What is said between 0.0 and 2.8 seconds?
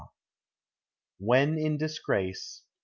J WHEN IN DISGRACE.